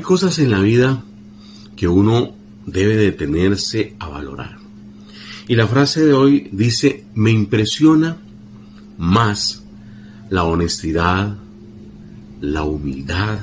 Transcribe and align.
cosas 0.00 0.38
en 0.38 0.50
la 0.50 0.60
vida 0.60 1.02
que 1.76 1.88
uno 1.88 2.34
debe 2.66 2.96
detenerse 2.96 3.96
a 3.98 4.08
valorar. 4.08 4.58
Y 5.48 5.56
la 5.56 5.66
frase 5.66 6.04
de 6.04 6.12
hoy 6.12 6.48
dice, 6.52 7.04
me 7.14 7.30
impresiona 7.30 8.16
más 8.98 9.62
la 10.30 10.44
honestidad, 10.44 11.36
la 12.40 12.62
humildad 12.62 13.40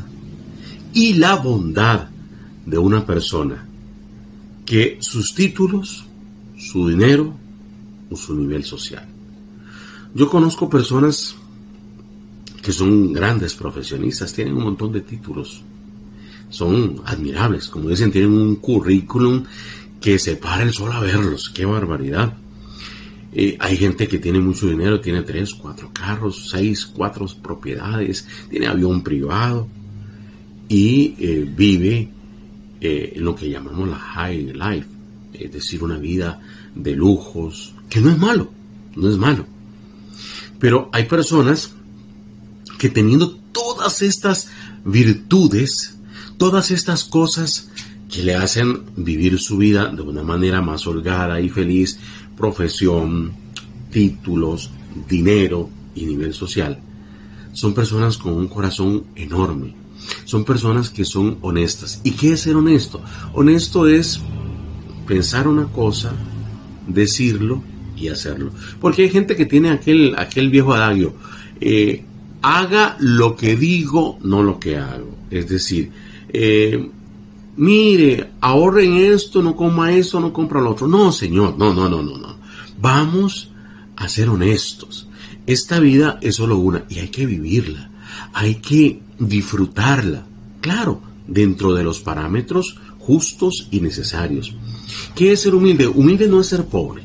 y 0.93 1.13
la 1.13 1.35
bondad 1.35 2.09
de 2.65 2.77
una 2.77 3.05
persona 3.05 3.65
que 4.65 4.97
sus 5.01 5.33
títulos, 5.33 6.05
su 6.57 6.87
dinero 6.89 7.33
o 8.09 8.15
su 8.15 8.35
nivel 8.35 8.63
social. 8.63 9.07
Yo 10.13 10.29
conozco 10.29 10.69
personas 10.69 11.35
que 12.61 12.71
son 12.71 13.13
grandes 13.13 13.55
profesionistas, 13.55 14.33
tienen 14.33 14.55
un 14.55 14.63
montón 14.63 14.91
de 14.91 15.01
títulos, 15.01 15.63
son 16.49 17.01
admirables, 17.05 17.67
como 17.67 17.89
dicen, 17.89 18.11
tienen 18.11 18.33
un 18.33 18.55
currículum 18.55 19.43
que 19.99 20.17
se 20.17 20.35
para 20.35 20.63
el 20.63 20.73
sol 20.73 20.91
a 20.91 20.99
verlos, 20.99 21.51
qué 21.53 21.65
barbaridad. 21.65 22.33
Eh, 23.31 23.57
hay 23.59 23.77
gente 23.77 24.07
que 24.07 24.17
tiene 24.17 24.39
mucho 24.39 24.67
dinero, 24.67 24.99
tiene 24.99 25.21
tres, 25.21 25.53
cuatro 25.53 25.91
carros, 25.93 26.49
seis, 26.49 26.85
cuatro 26.85 27.27
propiedades, 27.41 28.27
tiene 28.49 28.67
avión 28.67 29.03
privado 29.03 29.67
y 30.67 31.15
eh, 31.19 31.51
vive 31.55 32.09
eh, 32.81 33.13
en 33.15 33.23
lo 33.23 33.35
que 33.35 33.49
llamamos 33.49 33.87
la 33.87 33.99
high 33.99 34.53
life, 34.53 34.87
es 35.33 35.51
decir, 35.51 35.83
una 35.83 35.97
vida 35.97 36.39
de 36.73 36.95
lujos, 36.95 37.75
que 37.89 38.01
no 38.01 38.09
es 38.09 38.17
malo, 38.17 38.51
no 38.95 39.09
es 39.09 39.17
malo. 39.17 39.45
Pero 40.59 40.89
hay 40.91 41.05
personas 41.05 41.71
que 42.79 42.89
teniendo 42.89 43.35
todas 43.51 44.01
estas 44.01 44.49
virtudes, 44.85 45.98
todas 46.39 46.71
estas 46.71 47.03
cosas 47.03 47.69
que 48.09 48.23
le 48.23 48.33
hacen 48.33 48.83
vivir 48.95 49.37
su 49.37 49.57
vida 49.57 49.89
de 49.89 50.01
una 50.01 50.23
manera 50.23 50.61
más 50.61 50.87
holgada 50.87 51.39
y 51.41 51.49
feliz, 51.49 51.99
profesión, 52.35 53.33
títulos, 53.91 54.71
dinero 55.07 55.69
y 55.93 56.05
nivel 56.05 56.33
social, 56.33 56.79
son 57.53 57.73
personas 57.73 58.17
con 58.17 58.33
un 58.33 58.47
corazón 58.47 59.03
enorme. 59.15 59.75
Son 60.23 60.45
personas 60.45 60.89
que 60.89 61.03
son 61.03 61.37
honestas. 61.41 61.99
¿Y 62.03 62.11
qué 62.11 62.33
es 62.33 62.39
ser 62.39 62.55
honesto? 62.55 63.01
Honesto 63.33 63.85
es 63.85 64.21
pensar 65.05 65.47
una 65.47 65.65
cosa, 65.65 66.13
decirlo 66.87 67.61
y 67.97 68.07
hacerlo. 68.07 68.51
Porque 68.79 69.03
hay 69.03 69.09
gente 69.09 69.35
que 69.35 69.45
tiene 69.45 69.71
aquel, 69.71 70.15
aquel 70.17 70.49
viejo 70.49 70.73
adagio, 70.73 71.13
eh, 71.59 72.05
haga 72.41 72.95
lo 72.99 73.35
que 73.35 73.57
digo, 73.57 74.17
no 74.23 74.41
lo 74.41 74.57
que 74.57 74.77
hago. 74.77 75.17
Es 75.29 75.49
decir, 75.49 75.91
eh, 76.31 76.89
mire, 77.57 78.31
ahorren 78.41 78.97
esto, 78.97 79.41
no 79.41 79.55
coma 79.55 79.93
esto, 79.93 80.19
no 80.19 80.31
compra 80.33 80.61
lo 80.61 80.71
otro. 80.71 80.87
No, 80.87 81.11
señor, 81.11 81.57
no, 81.57 81.73
no, 81.73 81.89
no, 81.89 82.01
no, 82.01 82.17
no. 82.17 82.35
Vamos 82.81 83.49
a 83.95 84.07
ser 84.07 84.29
honestos. 84.29 85.07
Esta 85.45 85.79
vida 85.79 86.19
es 86.21 86.35
solo 86.35 86.57
una 86.57 86.85
y 86.89 86.99
hay 86.99 87.09
que 87.09 87.25
vivirla. 87.25 87.89
Hay 88.33 88.55
que 88.55 89.01
disfrutarla. 89.17 90.25
Claro, 90.61 91.01
dentro 91.27 91.73
de 91.73 91.83
los 91.83 91.99
parámetros 91.99 92.77
justos 92.99 93.67
y 93.71 93.81
necesarios. 93.81 94.55
¿Qué 95.15 95.31
es 95.31 95.41
ser 95.41 95.55
humilde? 95.55 95.87
Humilde 95.87 96.27
no 96.27 96.41
es 96.41 96.47
ser 96.47 96.65
pobre. 96.65 97.03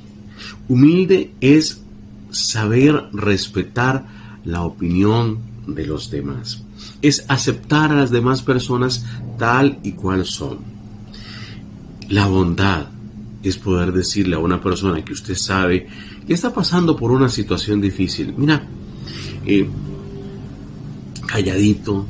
Humilde 0.68 1.32
es 1.40 1.80
saber 2.30 3.06
respetar 3.12 4.06
la 4.44 4.62
opinión 4.62 5.38
de 5.66 5.86
los 5.86 6.10
demás 6.10 6.64
es 7.02 7.24
aceptar 7.28 7.92
a 7.92 7.96
las 7.96 8.10
demás 8.10 8.42
personas 8.42 9.04
tal 9.38 9.78
y 9.82 9.92
cual 9.92 10.24
son. 10.24 10.58
La 12.08 12.26
bondad 12.26 12.88
es 13.42 13.56
poder 13.58 13.92
decirle 13.92 14.36
a 14.36 14.38
una 14.38 14.60
persona 14.60 15.04
que 15.04 15.12
usted 15.12 15.34
sabe 15.34 15.86
que 16.26 16.32
está 16.32 16.52
pasando 16.52 16.96
por 16.96 17.10
una 17.10 17.28
situación 17.28 17.80
difícil, 17.80 18.34
mira, 18.36 18.66
eh, 19.44 19.68
calladito, 21.26 22.06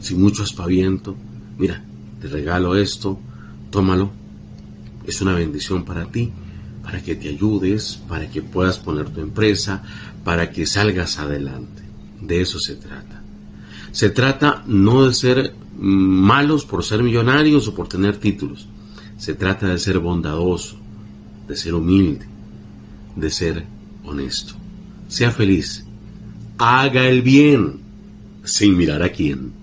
sin 0.00 0.22
mucho 0.22 0.42
aspaviento, 0.42 1.14
mira, 1.58 1.84
te 2.20 2.28
regalo 2.28 2.76
esto, 2.76 3.18
tómalo, 3.70 4.10
es 5.06 5.20
una 5.20 5.34
bendición 5.34 5.84
para 5.84 6.06
ti, 6.06 6.30
para 6.82 7.02
que 7.02 7.14
te 7.14 7.28
ayudes, 7.28 8.00
para 8.08 8.30
que 8.30 8.40
puedas 8.40 8.78
poner 8.78 9.10
tu 9.10 9.20
empresa, 9.20 9.82
para 10.24 10.50
que 10.50 10.64
salgas 10.64 11.18
adelante. 11.18 11.89
De 12.20 12.40
eso 12.40 12.58
se 12.58 12.76
trata. 12.76 13.22
Se 13.92 14.10
trata 14.10 14.62
no 14.66 15.06
de 15.06 15.14
ser 15.14 15.54
malos 15.76 16.64
por 16.64 16.84
ser 16.84 17.02
millonarios 17.02 17.66
o 17.68 17.74
por 17.74 17.88
tener 17.88 18.18
títulos. 18.18 18.68
Se 19.18 19.34
trata 19.34 19.68
de 19.68 19.78
ser 19.78 19.98
bondadoso, 19.98 20.76
de 21.48 21.56
ser 21.56 21.74
humilde, 21.74 22.26
de 23.16 23.30
ser 23.30 23.66
honesto. 24.04 24.54
Sea 25.08 25.30
feliz. 25.30 25.84
Haga 26.58 27.06
el 27.06 27.22
bien 27.22 27.80
sin 28.44 28.76
mirar 28.76 29.02
a 29.02 29.10
quién. 29.10 29.59